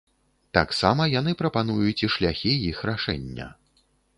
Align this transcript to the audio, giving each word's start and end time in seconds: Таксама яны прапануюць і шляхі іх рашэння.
Таксама 0.57 1.07
яны 1.19 1.35
прапануюць 1.43 2.03
і 2.07 2.11
шляхі 2.17 2.53
іх 2.71 2.83
рашэння. 2.93 3.47